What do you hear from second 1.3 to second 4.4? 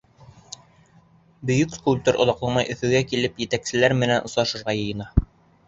Бөйөк скульптор оҙаҡламай Өфөгә килеп, етәкселек менән